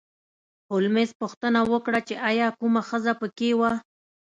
[0.71, 3.71] هولمز پوښتنه وکړه چې ایا کومه ښځه په کې وه